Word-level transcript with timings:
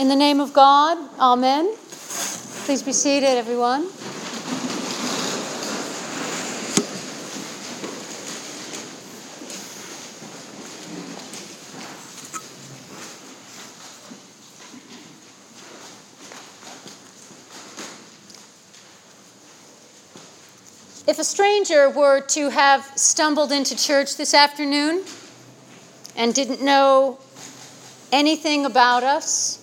In 0.00 0.08
the 0.08 0.16
name 0.16 0.40
of 0.40 0.54
God, 0.54 0.96
Amen. 1.20 1.76
Please 2.64 2.82
be 2.82 2.90
seated, 2.90 3.36
everyone. 3.36 3.82
If 21.06 21.18
a 21.18 21.24
stranger 21.24 21.90
were 21.90 22.22
to 22.22 22.48
have 22.48 22.90
stumbled 22.96 23.52
into 23.52 23.76
church 23.76 24.16
this 24.16 24.32
afternoon 24.32 25.04
and 26.16 26.32
didn't 26.32 26.62
know 26.62 27.18
anything 28.10 28.64
about 28.64 29.02
us, 29.02 29.59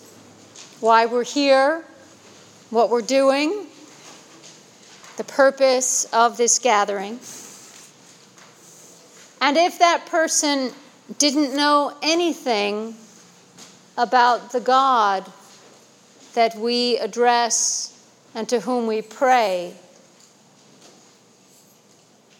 why 0.80 1.05
we're 1.05 1.23
here, 1.23 1.84
what 2.70 2.90
we're 2.90 3.02
doing, 3.02 3.66
the 5.18 5.23
purpose 5.23 6.05
of 6.13 6.38
this 6.38 6.59
gathering. 6.59 7.20
And 9.41 9.58
if 9.58 9.80
that 9.80 10.05
person 10.05 10.71
didn't 11.18 11.55
know 11.55 11.95
anything 12.04 12.95
about 13.98 14.52
the 14.52 14.59
God 14.59 15.32
that 16.34 16.55
we 16.55 16.98
address 16.98 17.94
and 18.35 18.48
to 18.49 18.59
whom 18.59 18.85
we 18.85 19.02
pray, 19.02 19.73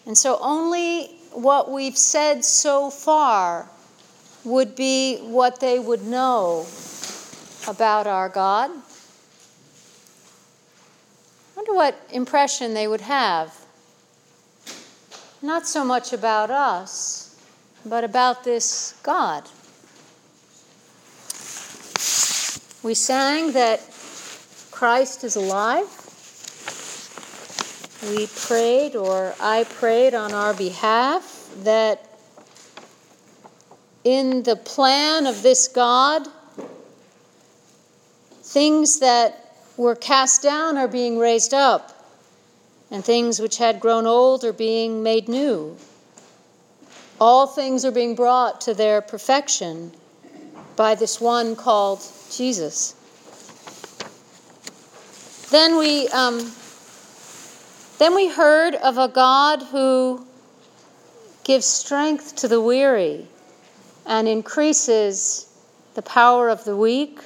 and 0.06 0.16
so 0.16 0.38
only 0.40 1.06
what 1.32 1.70
we've 1.70 1.98
said 1.98 2.44
so 2.44 2.88
far 2.88 3.68
would 4.44 4.76
be 4.76 5.18
what 5.18 5.60
they 5.60 5.78
would 5.78 6.04
know 6.04 6.66
about 7.68 8.06
our 8.06 8.28
God. 8.28 8.70
I 8.70 8.74
wonder 11.56 11.74
what 11.74 12.00
impression 12.10 12.74
they 12.74 12.86
would 12.88 13.02
have. 13.02 13.54
Not 15.42 15.66
so 15.66 15.84
much 15.84 16.12
about 16.12 16.50
us, 16.50 17.36
but 17.84 18.04
about 18.04 18.44
this 18.44 18.94
God. 19.02 19.44
We 22.82 22.94
sang 22.94 23.52
that 23.52 23.80
Christ 24.70 25.24
is 25.24 25.36
alive. 25.36 25.86
We 28.02 28.28
prayed, 28.28 28.96
or 28.96 29.34
I 29.40 29.64
prayed 29.64 30.14
on 30.14 30.32
our 30.32 30.54
behalf, 30.54 31.50
that 31.64 32.04
in 34.04 34.44
the 34.44 34.56
plan 34.56 35.26
of 35.26 35.42
this 35.42 35.68
God, 35.68 36.26
things 38.48 39.00
that 39.00 39.54
were 39.76 39.94
cast 39.94 40.42
down 40.42 40.78
are 40.78 40.88
being 40.88 41.18
raised 41.18 41.52
up, 41.52 41.92
and 42.90 43.04
things 43.04 43.40
which 43.40 43.58
had 43.58 43.78
grown 43.78 44.06
old 44.06 44.42
are 44.42 44.54
being 44.54 45.02
made 45.02 45.28
new. 45.28 45.76
All 47.20 47.46
things 47.46 47.84
are 47.84 47.90
being 47.90 48.14
brought 48.14 48.62
to 48.62 48.72
their 48.72 49.02
perfection 49.02 49.92
by 50.76 50.94
this 50.94 51.20
one 51.20 51.56
called 51.56 52.00
Jesus. 52.30 52.94
Then 55.50 55.76
we, 55.76 56.08
um, 56.08 56.50
then 57.98 58.14
we 58.14 58.28
heard 58.28 58.76
of 58.76 58.96
a 58.96 59.08
God 59.08 59.62
who 59.62 60.26
gives 61.44 61.66
strength 61.66 62.36
to 62.36 62.48
the 62.48 62.62
weary 62.62 63.26
and 64.06 64.26
increases 64.26 65.52
the 65.94 66.02
power 66.02 66.48
of 66.48 66.64
the 66.64 66.76
weak, 66.76 67.20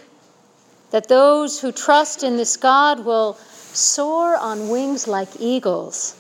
that 0.93 1.09
those 1.09 1.61
who 1.61 1.73
trust 1.73 2.23
in 2.23 2.37
this 2.37 2.57
God 2.57 3.05
will 3.05 3.35
soar 3.35 4.37
on 4.37 4.69
wings 4.69 5.09
like 5.09 5.29
eagles. 5.41 6.15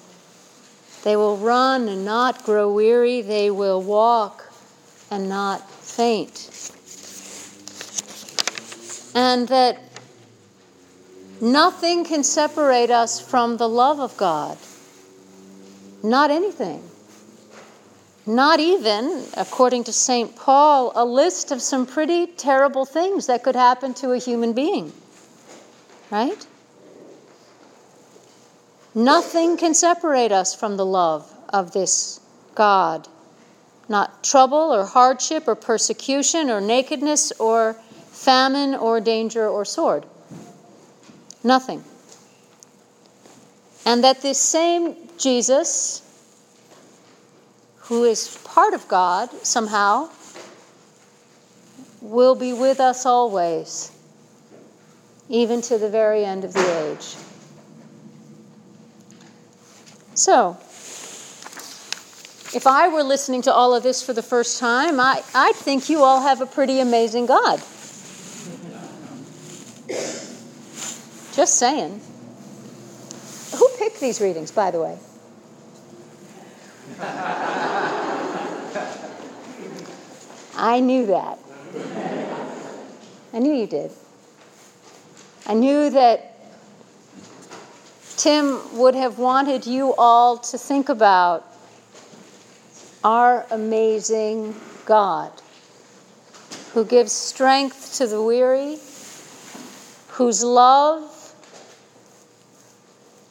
They 1.05 1.15
will 1.15 1.37
run 1.37 1.89
and 1.89 2.05
not 2.05 2.43
grow 2.45 2.73
weary, 2.73 3.21
they 3.21 3.51
will 3.51 3.83
walk 3.83 4.51
and 5.11 5.29
not 5.29 5.71
faint. 5.71 6.49
And 9.15 9.47
that 9.49 9.79
nothing 11.41 12.05
can 12.05 12.25
separate 12.25 12.91
us 12.91 13.21
from 13.21 13.59
the 13.59 13.69
love 13.69 14.01
of 14.01 14.17
God. 14.17 14.57
Not 16.03 16.31
anything. 16.31 16.83
Not 18.25 18.61
even, 18.61 19.25
according 19.37 19.85
to 19.85 19.93
St. 19.93 20.37
Paul, 20.37 20.93
a 20.95 21.05
list 21.05 21.51
of 21.51 21.61
some 21.61 21.87
pretty 21.87 22.27
terrible 22.27 22.85
things 22.85 23.27
that 23.27 23.43
could 23.43 23.57
happen 23.57 23.95
to 23.95 24.13
a 24.13 24.19
human 24.19 24.53
being. 24.53 24.93
Right? 26.11 26.47
Nothing 28.95 29.57
can 29.57 29.75
separate 29.75 30.31
us 30.31 30.55
from 30.55 30.77
the 30.77 30.87
love 30.87 31.33
of 31.49 31.73
this 31.73 32.21
God. 32.55 33.09
Not 33.89 34.23
trouble 34.23 34.73
or 34.73 34.85
hardship 34.85 35.49
or 35.49 35.55
persecution 35.55 36.51
or 36.51 36.61
nakedness 36.61 37.33
or 37.41 37.75
famine 38.11 38.75
or 38.75 39.01
danger 39.01 39.49
or 39.49 39.65
sword. 39.65 40.07
Nothing. 41.43 41.83
And 43.85 44.05
that 44.05 44.23
this 44.23 44.39
same 44.39 44.95
Jesus, 45.19 46.03
who 47.93 48.05
is 48.05 48.39
part 48.43 48.73
of 48.73 48.89
God 48.89 49.29
somehow, 49.43 50.09
will 52.01 52.35
be 52.35 52.55
with 52.55 52.81
us 52.81 53.05
always, 53.05 53.93
even 55.29 55.61
to 55.61 55.77
the 55.77 55.91
very 55.91 56.25
end 56.25 56.43
of 56.43 56.55
the 56.55 56.89
age. 56.89 57.17
So, 60.15 60.57
if 62.57 62.67
I 62.67 62.89
were 62.89 63.03
listening 63.03 63.43
to 63.43 63.53
all 63.53 63.75
of 63.75 63.83
this 63.83 64.03
for 64.03 64.15
the 64.15 64.23
first 64.23 64.59
time, 64.59 64.99
I, 64.99 65.23
I 65.35 65.53
think 65.53 65.91
you 65.91 66.03
all 66.03 66.23
have 66.23 66.41
a 66.41 66.47
pretty 66.47 66.81
amazing 66.81 67.27
God. 67.27 67.59
Just 71.35 71.59
saying. 71.59 72.01
Who 73.59 73.69
picked 73.77 74.01
these 74.01 74.23
readings, 74.23 74.51
by 74.51 74.71
the 74.71 74.81
way? 74.81 74.99
I 80.63 80.79
knew 80.79 81.07
that. 81.07 81.41
I 83.33 83.41
knew 83.41 83.53
you 83.53 83.67
did. 83.67 83.91
I 85.45 85.55
knew 85.55 85.91
that 85.91 86.39
Tim 88.17 88.79
would 88.79 88.95
have 88.95 89.19
wanted 89.19 89.67
you 89.67 89.93
all 89.97 90.39
to 90.39 90.57
think 90.57 90.89
about 90.89 91.45
our 93.03 93.45
amazing 93.51 94.55
God 94.85 95.33
who 96.75 96.85
gives 96.85 97.11
strength 97.11 97.97
to 97.97 98.07
the 98.07 98.23
weary, 98.23 98.79
whose 100.11 100.45
love 100.45 101.35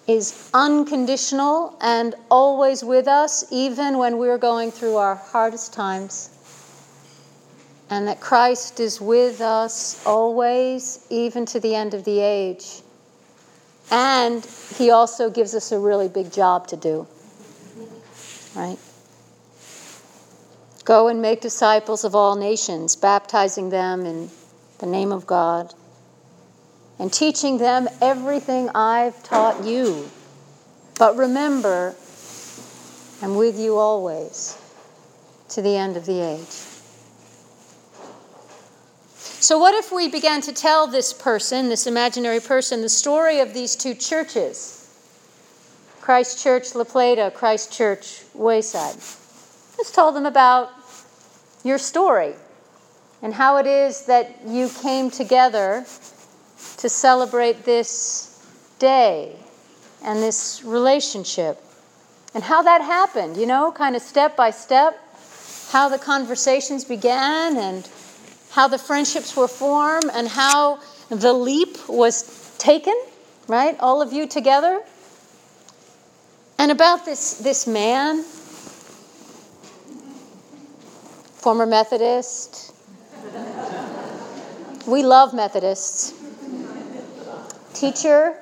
is 0.05 0.49
unconditional 0.53 1.77
and 1.79 2.13
always 2.29 2.83
with 2.83 3.07
us, 3.07 3.45
even 3.51 3.97
when 3.97 4.17
we're 4.17 4.37
going 4.37 4.69
through 4.69 4.97
our 4.97 5.15
hardest 5.15 5.71
times. 5.71 6.29
And 7.91 8.07
that 8.07 8.21
Christ 8.21 8.79
is 8.79 8.99
with 8.99 9.41
us 9.41 10.03
always, 10.05 11.05
even 11.09 11.45
to 11.47 11.59
the 11.59 11.75
end 11.75 11.93
of 11.93 12.05
the 12.05 12.19
age. 12.19 12.81
And 13.91 14.43
he 14.77 14.89
also 14.89 15.29
gives 15.29 15.53
us 15.53 15.71
a 15.71 15.77
really 15.77 16.07
big 16.07 16.31
job 16.31 16.67
to 16.67 16.77
do. 16.77 17.05
Right? 18.55 18.77
Go 20.85 21.09
and 21.09 21.21
make 21.21 21.41
disciples 21.41 22.03
of 22.05 22.15
all 22.15 22.35
nations, 22.35 22.95
baptizing 22.95 23.69
them 23.69 24.05
in 24.05 24.29
the 24.79 24.87
name 24.87 25.11
of 25.11 25.27
God 25.27 25.73
and 27.01 27.11
teaching 27.11 27.57
them 27.57 27.89
everything 27.99 28.69
I've 28.75 29.21
taught 29.23 29.63
you. 29.65 30.09
But 30.99 31.17
remember, 31.17 31.95
I'm 33.21 33.35
with 33.35 33.59
you 33.59 33.77
always 33.77 34.55
to 35.49 35.61
the 35.61 35.75
end 35.75 35.97
of 35.97 36.05
the 36.05 36.21
age. 36.21 36.70
So, 39.51 39.59
what 39.59 39.73
if 39.73 39.91
we 39.91 40.07
began 40.07 40.39
to 40.43 40.53
tell 40.53 40.87
this 40.87 41.11
person, 41.11 41.67
this 41.67 41.85
imaginary 41.85 42.39
person, 42.39 42.81
the 42.81 42.87
story 42.87 43.41
of 43.41 43.53
these 43.53 43.75
two 43.75 43.93
churches 43.93 44.77
Christ 45.99 46.41
Church 46.41 46.73
La 46.73 46.85
Plata, 46.85 47.33
Christ 47.35 47.69
Church 47.69 48.21
Wayside? 48.33 48.95
Let's 49.77 49.91
tell 49.91 50.13
them 50.13 50.25
about 50.25 50.69
your 51.65 51.77
story 51.77 52.33
and 53.21 53.33
how 53.33 53.57
it 53.57 53.67
is 53.67 54.05
that 54.05 54.47
you 54.47 54.69
came 54.81 55.11
together 55.11 55.83
to 56.77 56.87
celebrate 56.87 57.65
this 57.65 58.41
day 58.79 59.35
and 60.01 60.19
this 60.19 60.63
relationship 60.63 61.61
and 62.33 62.41
how 62.41 62.61
that 62.61 62.79
happened, 62.79 63.35
you 63.35 63.47
know, 63.47 63.73
kind 63.73 63.97
of 63.97 64.01
step 64.01 64.37
by 64.37 64.49
step, 64.49 64.97
how 65.71 65.89
the 65.89 65.99
conversations 65.99 66.85
began 66.85 67.57
and 67.57 67.89
how 68.51 68.67
the 68.67 68.77
friendships 68.77 69.35
were 69.35 69.47
formed, 69.47 70.05
and 70.13 70.27
how 70.27 70.79
the 71.09 71.33
leap 71.33 71.77
was 71.87 72.55
taken, 72.57 72.93
right? 73.47 73.75
All 73.79 74.01
of 74.01 74.13
you 74.13 74.27
together. 74.27 74.81
And 76.57 76.71
about 76.71 77.05
this, 77.05 77.35
this 77.35 77.65
man, 77.65 78.23
former 81.41 81.65
Methodist. 81.65 82.73
we 84.85 85.01
love 85.03 85.33
Methodists. 85.33 86.13
Teacher 87.73 88.35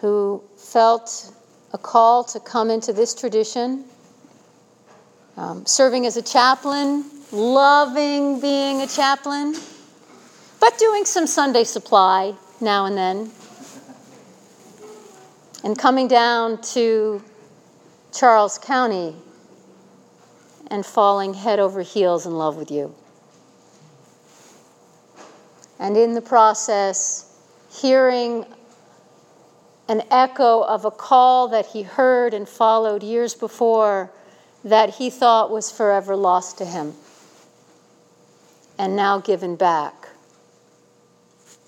who 0.00 0.42
felt 0.56 1.32
a 1.72 1.78
call 1.78 2.24
to 2.24 2.40
come 2.40 2.70
into 2.70 2.92
this 2.92 3.14
tradition, 3.14 3.84
um, 5.40 5.64
serving 5.64 6.04
as 6.04 6.18
a 6.18 6.22
chaplain, 6.22 7.02
loving 7.32 8.40
being 8.42 8.82
a 8.82 8.86
chaplain, 8.86 9.54
but 10.60 10.78
doing 10.78 11.06
some 11.06 11.26
Sunday 11.26 11.64
supply 11.64 12.34
now 12.60 12.84
and 12.84 12.94
then, 12.94 13.30
and 15.64 15.78
coming 15.78 16.08
down 16.08 16.60
to 16.60 17.24
Charles 18.12 18.58
County 18.58 19.16
and 20.70 20.84
falling 20.84 21.32
head 21.32 21.58
over 21.58 21.80
heels 21.80 22.26
in 22.26 22.36
love 22.36 22.56
with 22.56 22.70
you. 22.70 22.94
And 25.78 25.96
in 25.96 26.12
the 26.12 26.20
process, 26.20 27.34
hearing 27.70 28.44
an 29.88 30.02
echo 30.10 30.60
of 30.60 30.84
a 30.84 30.90
call 30.90 31.48
that 31.48 31.64
he 31.64 31.80
heard 31.80 32.34
and 32.34 32.46
followed 32.46 33.02
years 33.02 33.34
before 33.34 34.12
that 34.64 34.96
he 34.96 35.10
thought 35.10 35.50
was 35.50 35.70
forever 35.70 36.16
lost 36.16 36.58
to 36.58 36.64
him 36.64 36.94
and 38.78 38.96
now 38.96 39.18
given 39.18 39.56
back 39.56 40.08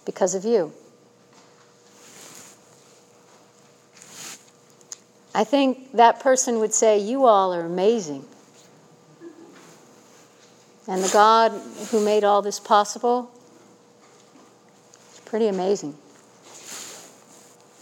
because 0.04 0.34
of 0.34 0.44
you. 0.44 0.72
I 5.34 5.44
think 5.44 5.92
that 5.92 6.20
person 6.20 6.58
would 6.58 6.74
say, 6.74 6.98
You 6.98 7.24
all 7.24 7.54
are 7.54 7.64
amazing. 7.64 8.24
And 10.88 11.02
the 11.02 11.10
God 11.12 11.52
who 11.90 12.04
made 12.04 12.24
all 12.24 12.42
this 12.42 12.58
possible 12.58 13.30
is 15.12 15.20
pretty 15.20 15.46
amazing. 15.46 15.94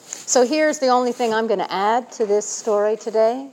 So 0.05 0.47
here's 0.47 0.79
the 0.79 0.89
only 0.89 1.13
thing 1.13 1.33
I'm 1.33 1.47
going 1.47 1.59
to 1.59 1.73
add 1.73 2.13
to 2.13 2.27
this 2.27 2.47
story 2.47 2.97
today. 2.97 3.51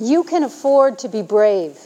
You 0.00 0.24
can 0.24 0.42
afford 0.44 0.98
to 1.00 1.08
be 1.08 1.22
brave. 1.22 1.78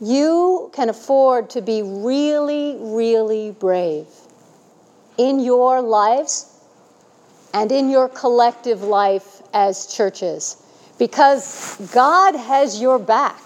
You 0.00 0.70
can 0.72 0.88
afford 0.88 1.50
to 1.50 1.62
be 1.62 1.82
really, 1.82 2.76
really 2.78 3.50
brave 3.50 4.06
in 5.18 5.40
your 5.40 5.80
lives 5.80 6.50
and 7.52 7.70
in 7.70 7.88
your 7.88 8.08
collective 8.08 8.82
life 8.82 9.42
as 9.52 9.86
churches 9.86 10.62
because 10.98 11.76
God 11.92 12.34
has 12.34 12.80
your 12.80 12.98
back. 12.98 13.40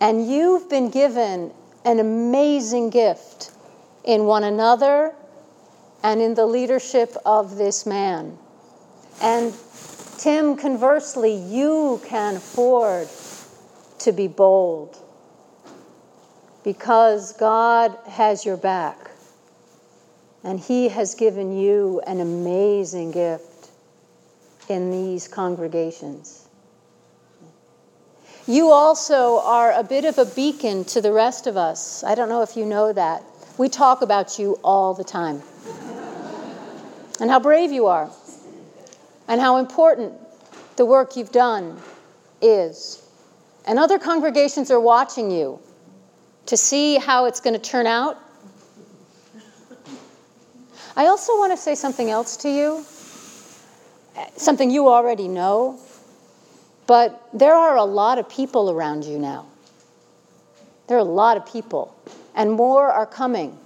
And 0.00 0.30
you've 0.30 0.68
been 0.68 0.90
given 0.90 1.52
an 1.84 1.98
amazing 1.98 2.90
gift 2.90 3.50
in 4.04 4.24
one 4.24 4.44
another 4.44 5.14
and 6.02 6.20
in 6.20 6.34
the 6.34 6.46
leadership 6.46 7.16
of 7.24 7.56
this 7.56 7.86
man. 7.86 8.36
And 9.20 9.54
Tim, 10.22 10.56
conversely, 10.56 11.34
you 11.34 12.00
can 12.04 12.36
afford 12.36 13.08
to 13.98 14.12
be 14.12 14.28
bold 14.28 14.96
because 16.62 17.32
God 17.32 17.98
has 18.06 18.44
your 18.44 18.56
back. 18.56 19.10
And 20.44 20.60
He 20.60 20.90
has 20.90 21.16
given 21.16 21.58
you 21.58 22.00
an 22.06 22.20
amazing 22.20 23.10
gift 23.10 23.70
in 24.68 24.92
these 24.92 25.26
congregations. 25.26 26.46
You 28.46 28.70
also 28.70 29.40
are 29.40 29.72
a 29.72 29.82
bit 29.82 30.04
of 30.04 30.18
a 30.18 30.24
beacon 30.24 30.84
to 30.84 31.00
the 31.00 31.12
rest 31.12 31.48
of 31.48 31.56
us. 31.56 32.04
I 32.04 32.14
don't 32.14 32.28
know 32.28 32.42
if 32.42 32.56
you 32.56 32.64
know 32.64 32.92
that. 32.92 33.24
We 33.58 33.68
talk 33.68 34.02
about 34.02 34.38
you 34.38 34.56
all 34.62 34.94
the 34.94 35.02
time. 35.02 35.42
and 37.20 37.28
how 37.28 37.40
brave 37.40 37.72
you 37.72 37.86
are, 37.86 38.08
and 39.32 39.40
how 39.40 39.56
important 39.56 40.12
the 40.76 40.84
work 40.84 41.16
you've 41.16 41.32
done 41.32 41.80
is. 42.42 43.02
And 43.66 43.78
other 43.78 43.98
congregations 43.98 44.70
are 44.70 44.78
watching 44.78 45.30
you 45.30 45.58
to 46.44 46.54
see 46.54 46.98
how 46.98 47.24
it's 47.24 47.40
going 47.40 47.54
to 47.54 47.70
turn 47.70 47.86
out 47.86 48.18
I 50.94 51.06
also 51.06 51.38
want 51.38 51.52
to 51.52 51.56
say 51.56 51.74
something 51.74 52.10
else 52.10 52.36
to 52.38 52.50
you, 52.50 52.84
something 54.36 54.70
you 54.70 54.88
already 54.88 55.26
know, 55.26 55.80
but 56.86 57.28
there 57.32 57.54
are 57.54 57.78
a 57.78 57.84
lot 57.84 58.18
of 58.18 58.28
people 58.28 58.70
around 58.70 59.06
you 59.06 59.18
now. 59.18 59.46
There 60.88 60.98
are 60.98 61.00
a 61.00 61.14
lot 61.24 61.38
of 61.38 61.46
people, 61.46 61.96
and 62.34 62.52
more 62.52 62.90
are 62.90 63.06
coming. 63.06 63.58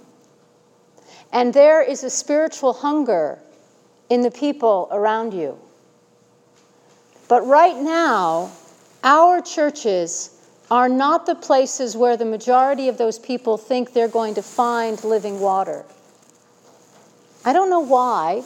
And 1.33 1.53
there 1.53 1.81
is 1.81 2.05
a 2.05 2.09
spiritual 2.09 2.71
hunger 2.71 3.39
in 4.09 4.21
the 4.21 4.31
people 4.31 4.87
around 4.91 5.33
you. 5.33 5.57
But 7.27 7.45
right 7.45 7.75
now, 7.75 8.51
our 9.03 9.41
churches 9.41 10.31
are 10.69 10.89
not 10.89 11.25
the 11.25 11.35
places 11.35 11.95
where 11.95 12.17
the 12.17 12.25
majority 12.25 12.89
of 12.89 12.97
those 12.97 13.19
people 13.19 13.57
think 13.57 13.93
they're 13.93 14.07
going 14.07 14.33
to 14.35 14.41
find 14.41 15.01
living 15.03 15.39
water. 15.39 15.85
I 17.45 17.53
don't 17.53 17.69
know 17.69 17.79
why, 17.79 18.43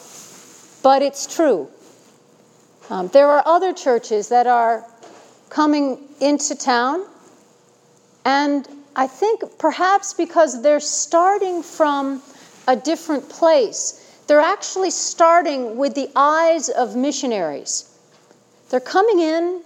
but 0.83 1.01
it's 1.01 1.33
true. 1.33 1.67
Um, 2.89 3.07
there 3.07 3.27
are 3.27 3.41
other 3.45 3.73
churches 3.73 4.29
that 4.29 4.47
are 4.47 4.85
coming 5.49 5.97
into 6.19 6.55
town, 6.55 7.05
and 8.25 8.67
I 8.95 9.07
think 9.07 9.57
perhaps 9.57 10.13
because 10.13 10.61
they're 10.61 10.79
starting 10.79 11.63
from 11.63 12.21
a 12.67 12.75
different 12.75 13.29
place, 13.29 14.00
they're 14.31 14.39
actually 14.39 14.91
starting 14.91 15.75
with 15.75 15.93
the 15.93 16.09
eyes 16.15 16.69
of 16.69 16.95
missionaries. 16.95 17.93
They're 18.69 18.79
coming 18.79 19.19
in, 19.19 19.61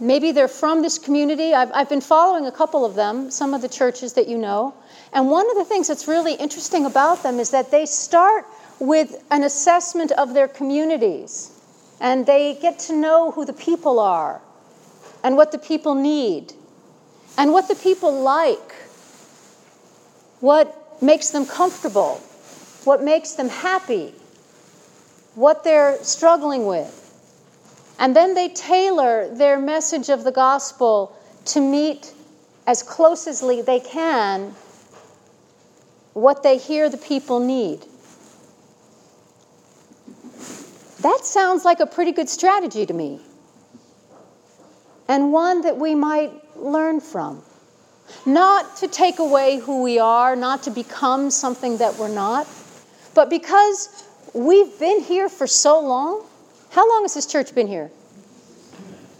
maybe 0.00 0.32
they're 0.32 0.48
from 0.48 0.80
this 0.80 0.98
community. 0.98 1.52
I've, 1.52 1.70
I've 1.74 1.88
been 1.90 2.00
following 2.00 2.46
a 2.46 2.50
couple 2.50 2.86
of 2.86 2.94
them, 2.94 3.30
some 3.30 3.52
of 3.52 3.60
the 3.60 3.68
churches 3.68 4.14
that 4.14 4.26
you 4.26 4.38
know. 4.38 4.72
And 5.12 5.28
one 5.28 5.50
of 5.50 5.58
the 5.58 5.66
things 5.66 5.86
that's 5.86 6.08
really 6.08 6.32
interesting 6.32 6.86
about 6.86 7.22
them 7.22 7.38
is 7.38 7.50
that 7.50 7.70
they 7.70 7.84
start 7.84 8.46
with 8.80 9.22
an 9.30 9.44
assessment 9.44 10.12
of 10.12 10.32
their 10.32 10.48
communities 10.48 11.50
and 12.00 12.24
they 12.24 12.54
get 12.62 12.78
to 12.88 12.96
know 12.96 13.32
who 13.32 13.44
the 13.44 13.52
people 13.52 14.00
are 14.00 14.40
and 15.22 15.36
what 15.36 15.52
the 15.52 15.58
people 15.58 15.94
need 15.94 16.54
and 17.36 17.52
what 17.52 17.68
the 17.68 17.74
people 17.74 18.18
like, 18.22 18.72
what 20.40 21.02
makes 21.02 21.28
them 21.28 21.44
comfortable, 21.44 22.22
what 22.88 23.02
makes 23.02 23.32
them 23.32 23.50
happy, 23.50 24.14
what 25.34 25.62
they're 25.62 26.02
struggling 26.02 26.64
with. 26.64 27.04
And 27.98 28.16
then 28.16 28.32
they 28.32 28.48
tailor 28.48 29.28
their 29.34 29.58
message 29.58 30.08
of 30.08 30.24
the 30.24 30.32
gospel 30.32 31.14
to 31.46 31.60
meet 31.60 32.14
as 32.66 32.82
closely 32.82 33.60
they 33.60 33.80
can 33.80 34.54
what 36.14 36.42
they 36.42 36.56
hear 36.56 36.88
the 36.88 36.96
people 36.96 37.40
need. 37.40 37.84
That 41.02 41.20
sounds 41.24 41.66
like 41.66 41.80
a 41.80 41.86
pretty 41.86 42.12
good 42.12 42.28
strategy 42.28 42.86
to 42.86 42.94
me, 42.94 43.20
and 45.08 45.30
one 45.32 45.60
that 45.60 45.76
we 45.76 45.94
might 45.94 46.32
learn 46.56 47.00
from. 47.00 47.42
Not 48.24 48.76
to 48.78 48.88
take 48.88 49.18
away 49.18 49.58
who 49.58 49.82
we 49.82 49.98
are, 49.98 50.34
not 50.34 50.62
to 50.62 50.70
become 50.70 51.30
something 51.30 51.76
that 51.78 51.98
we're 51.98 52.08
not, 52.08 52.46
but 53.18 53.30
because 53.30 54.04
we've 54.32 54.78
been 54.78 55.00
here 55.00 55.28
for 55.28 55.48
so 55.48 55.80
long. 55.80 56.24
How 56.70 56.88
long 56.88 57.02
has 57.02 57.14
this 57.14 57.26
church 57.26 57.52
been 57.52 57.66
here? 57.66 57.90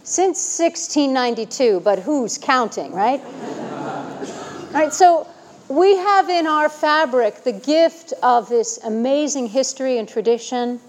Since 0.05 0.57
1692, 0.57 1.81
but 1.81 1.99
who's 1.99 2.37
counting, 2.37 2.93
right? 2.93 3.19
All 3.21 4.67
right, 4.71 4.93
so 4.93 5.27
we 5.67 5.97
have 5.97 6.29
in 6.29 6.47
our 6.47 6.69
fabric 6.69 7.43
the 7.43 7.51
gift 7.51 8.13
of 8.23 8.47
this 8.47 8.79
amazing 8.85 9.47
history 9.47 9.97
and 9.97 10.07
tradition 10.07 10.79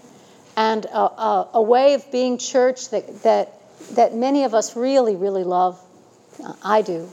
and 0.55 0.85
a, 0.85 0.97
a, 0.97 1.49
a, 1.55 1.61
way 1.61 1.95
of 1.95 2.09
being 2.13 2.37
church 2.37 2.91
that, 2.91 3.23
that, 3.23 3.51
that 3.95 4.15
many 4.15 4.45
of 4.45 4.53
us 4.53 4.77
really, 4.77 5.17
really 5.17 5.43
love. 5.43 5.77
I 6.63 6.81
do. 6.81 7.09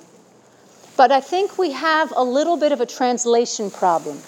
But 0.97 1.11
I 1.11 1.21
think 1.21 1.59
we 1.59 1.73
have 1.73 2.13
a 2.15 2.23
little 2.23 2.57
bit 2.57 2.71
of 2.71 2.81
a 2.81 2.87
translation 2.87 3.73
problem. 3.73 4.21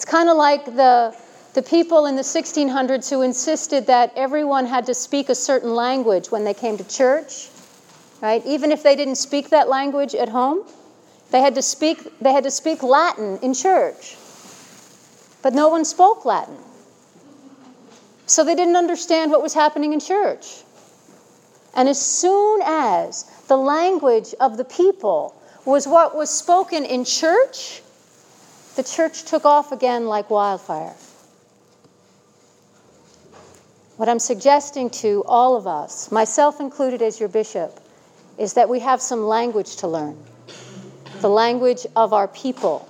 It's 0.00 0.10
kind 0.10 0.30
of 0.30 0.38
like 0.38 0.64
the, 0.64 1.14
the 1.52 1.60
people 1.60 2.06
in 2.06 2.16
the 2.16 2.22
1600s 2.22 3.10
who 3.10 3.20
insisted 3.20 3.86
that 3.88 4.14
everyone 4.16 4.64
had 4.64 4.86
to 4.86 4.94
speak 4.94 5.28
a 5.28 5.34
certain 5.34 5.74
language 5.74 6.30
when 6.30 6.42
they 6.42 6.54
came 6.54 6.78
to 6.78 6.88
church, 6.88 7.50
right? 8.22 8.42
Even 8.46 8.72
if 8.72 8.82
they 8.82 8.96
didn't 8.96 9.16
speak 9.16 9.50
that 9.50 9.68
language 9.68 10.14
at 10.14 10.30
home, 10.30 10.64
they 11.30 11.42
had 11.42 11.54
to 11.56 11.60
speak, 11.60 12.18
they 12.18 12.32
had 12.32 12.44
to 12.44 12.50
speak 12.50 12.82
Latin 12.82 13.40
in 13.42 13.52
church. 13.52 14.16
But 15.42 15.52
no 15.52 15.68
one 15.68 15.84
spoke 15.84 16.24
Latin. 16.24 16.56
So 18.24 18.42
they 18.42 18.54
didn't 18.54 18.76
understand 18.76 19.30
what 19.30 19.42
was 19.42 19.52
happening 19.52 19.92
in 19.92 20.00
church. 20.00 20.62
And 21.74 21.90
as 21.90 22.00
soon 22.00 22.62
as 22.64 23.24
the 23.48 23.58
language 23.58 24.32
of 24.40 24.56
the 24.56 24.64
people 24.64 25.34
was 25.66 25.86
what 25.86 26.16
was 26.16 26.30
spoken 26.30 26.86
in 26.86 27.04
church, 27.04 27.82
the 28.80 28.88
church 28.88 29.24
took 29.24 29.44
off 29.44 29.72
again 29.72 30.06
like 30.06 30.30
wildfire. 30.30 30.94
What 33.98 34.08
I'm 34.08 34.18
suggesting 34.18 34.88
to 35.04 35.22
all 35.26 35.54
of 35.54 35.66
us, 35.66 36.10
myself 36.10 36.60
included 36.60 37.02
as 37.02 37.20
your 37.20 37.28
bishop, 37.28 37.78
is 38.38 38.54
that 38.54 38.70
we 38.70 38.80
have 38.80 39.02
some 39.02 39.24
language 39.24 39.76
to 39.76 39.86
learn 39.86 40.16
the 41.20 41.28
language 41.28 41.86
of 41.94 42.14
our 42.14 42.26
people, 42.28 42.88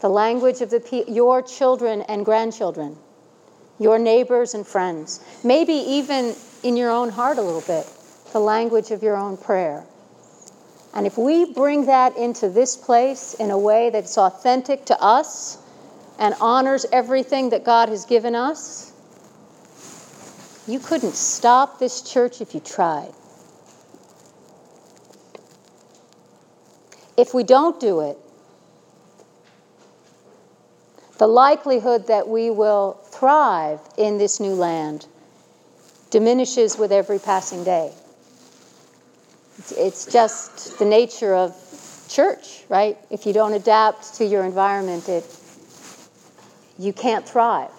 the 0.00 0.08
language 0.08 0.60
of 0.60 0.70
the 0.70 0.78
pe- 0.78 1.10
your 1.10 1.42
children 1.42 2.02
and 2.02 2.24
grandchildren, 2.24 2.96
your 3.80 3.98
neighbors 3.98 4.54
and 4.54 4.64
friends, 4.64 5.18
maybe 5.42 5.72
even 5.72 6.36
in 6.62 6.76
your 6.76 6.92
own 6.92 7.08
heart 7.08 7.38
a 7.38 7.42
little 7.42 7.62
bit, 7.62 7.84
the 8.32 8.38
language 8.38 8.92
of 8.92 9.02
your 9.02 9.16
own 9.16 9.36
prayer. 9.36 9.84
And 10.94 11.08
if 11.08 11.18
we 11.18 11.52
bring 11.52 11.86
that 11.86 12.16
into 12.16 12.48
this 12.48 12.76
place 12.76 13.34
in 13.34 13.50
a 13.50 13.58
way 13.58 13.90
that's 13.90 14.16
authentic 14.16 14.84
to 14.86 15.02
us 15.02 15.58
and 16.20 16.34
honors 16.40 16.86
everything 16.92 17.50
that 17.50 17.64
God 17.64 17.88
has 17.88 18.04
given 18.04 18.36
us, 18.36 18.92
you 20.68 20.78
couldn't 20.78 21.14
stop 21.14 21.80
this 21.80 22.00
church 22.00 22.40
if 22.40 22.54
you 22.54 22.60
tried. 22.60 23.12
If 27.16 27.34
we 27.34 27.42
don't 27.42 27.78
do 27.80 28.00
it, 28.00 28.18
the 31.18 31.26
likelihood 31.26 32.06
that 32.06 32.28
we 32.28 32.50
will 32.50 33.00
thrive 33.04 33.80
in 33.96 34.18
this 34.18 34.38
new 34.40 34.54
land 34.54 35.06
diminishes 36.10 36.78
with 36.78 36.92
every 36.92 37.18
passing 37.18 37.64
day. 37.64 37.92
It's 39.72 40.06
just 40.06 40.78
the 40.78 40.84
nature 40.84 41.34
of 41.34 41.56
church, 42.08 42.64
right? 42.68 42.98
If 43.10 43.26
you 43.26 43.32
don't 43.32 43.54
adapt 43.54 44.14
to 44.14 44.24
your 44.24 44.44
environment, 44.44 45.08
it, 45.08 45.24
you 46.78 46.92
can't 46.92 47.26
thrive. 47.26 47.70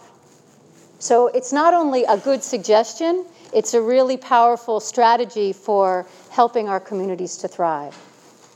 So 0.99 1.27
it's 1.27 1.53
not 1.53 1.73
only 1.73 2.03
a 2.05 2.17
good 2.17 2.41
suggestion, 2.43 3.25
it's 3.53 3.73
a 3.73 3.81
really 3.81 4.17
powerful 4.17 4.79
strategy 4.79 5.53
for 5.53 6.05
helping 6.31 6.67
our 6.67 6.79
communities 6.79 7.37
to 7.37 7.47
thrive. 7.47 7.95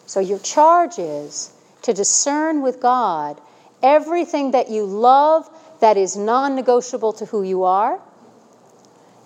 So 0.05 0.19
your 0.19 0.39
charge 0.39 0.97
is 0.97 1.51
to 1.83 1.93
discern 1.93 2.61
with 2.61 2.81
God 2.81 3.39
everything 3.83 4.51
that 4.51 4.69
you 4.69 4.83
love 4.83 5.49
that 5.79 5.95
is 5.97 6.17
non 6.17 6.55
negotiable 6.55 7.13
to 7.13 7.25
who 7.25 7.43
you 7.43 7.63
are 7.63 8.01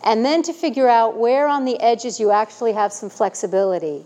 and 0.04 0.26
then 0.26 0.42
to 0.44 0.54
figure 0.54 0.90
out 0.90 1.18
where 1.18 1.48
on 1.48 1.66
the 1.66 1.80
edges 1.80 2.20
you 2.20 2.32
actually 2.32 2.74
have 2.74 2.92
some 2.92 3.10
flexibility 3.10 4.04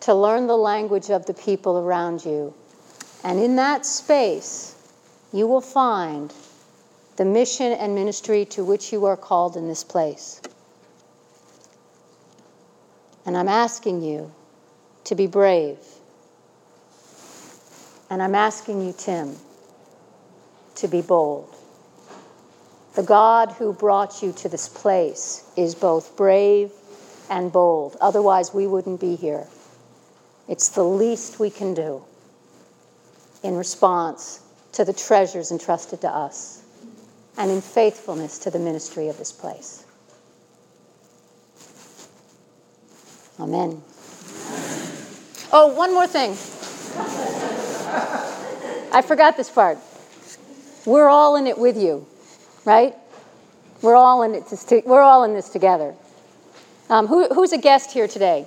to 0.00 0.14
learn 0.14 0.46
the 0.46 0.56
language 0.56 1.10
of 1.10 1.26
the 1.26 1.34
people 1.34 1.78
around 1.78 2.24
you. 2.24 2.54
And 3.24 3.38
in 3.38 3.56
that 3.56 3.86
space, 3.86 4.74
you 5.32 5.46
will 5.46 5.60
find 5.60 6.32
the 7.16 7.24
mission 7.24 7.72
and 7.72 7.94
ministry 7.94 8.44
to 8.46 8.64
which 8.64 8.92
you 8.92 9.04
are 9.06 9.16
called 9.16 9.56
in 9.56 9.68
this 9.68 9.84
place. 9.84 10.40
And 13.26 13.36
I'm 13.36 13.48
asking 13.48 14.02
you 14.02 14.32
to 15.04 15.14
be 15.14 15.26
brave. 15.26 15.78
And 18.08 18.22
I'm 18.22 18.34
asking 18.34 18.84
you, 18.86 18.94
Tim, 18.96 19.36
to 20.76 20.88
be 20.88 21.02
bold. 21.02 21.54
The 22.94 23.02
God 23.04 23.52
who 23.52 23.72
brought 23.72 24.22
you 24.22 24.32
to 24.32 24.48
this 24.48 24.68
place 24.68 25.44
is 25.56 25.74
both 25.74 26.16
brave 26.16 26.72
and 27.30 27.52
bold. 27.52 27.96
Otherwise, 28.00 28.52
we 28.52 28.66
wouldn't 28.66 29.00
be 29.00 29.14
here. 29.14 29.46
It's 30.48 30.70
the 30.70 30.82
least 30.82 31.38
we 31.38 31.50
can 31.50 31.74
do 31.74 32.02
in 33.44 33.56
response 33.56 34.40
to 34.72 34.84
the 34.84 34.92
treasures 34.92 35.52
entrusted 35.52 36.00
to 36.00 36.08
us 36.08 36.62
and 37.38 37.50
in 37.50 37.60
faithfulness 37.60 38.38
to 38.40 38.50
the 38.50 38.58
ministry 38.58 39.08
of 39.08 39.16
this 39.18 39.30
place. 39.30 39.84
Amen. 43.38 43.82
Oh, 45.52 45.72
one 45.74 45.94
more 45.94 46.06
thing. 46.08 46.32
I 48.92 49.02
forgot 49.02 49.36
this 49.36 49.48
part. 49.48 49.78
We're 50.84 51.08
all 51.08 51.36
in 51.36 51.46
it 51.46 51.56
with 51.56 51.76
you 51.76 52.06
right? 52.64 52.94
We're 53.82 53.96
all 53.96 54.22
in 54.22 54.34
it. 54.34 54.86
we're 54.86 55.00
all 55.00 55.24
in 55.24 55.34
this 55.34 55.48
together. 55.48 55.94
Um, 56.88 57.06
who, 57.06 57.28
who's 57.28 57.52
a 57.52 57.58
guest 57.58 57.92
here 57.92 58.08
today? 58.08 58.46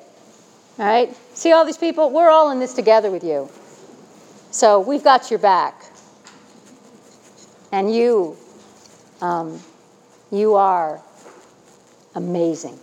All 0.77 0.86
right. 0.86 1.15
See 1.34 1.51
all 1.51 1.65
these 1.65 1.77
people? 1.77 2.10
We're 2.10 2.29
all 2.29 2.51
in 2.51 2.60
this 2.60 2.74
together 2.74 3.10
with 3.10 3.24
you. 3.24 3.50
So 4.51 4.79
we've 4.79 5.03
got 5.03 5.29
your 5.29 5.39
back. 5.39 5.86
And 7.72 7.93
you, 7.93 8.38
um, 9.22 9.60
you 10.32 10.55
are 10.55 11.01
amazing. 12.13 12.77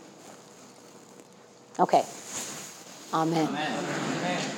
Okay. 1.78 2.04
Amen. 3.12 3.49
Amen. 3.49 4.50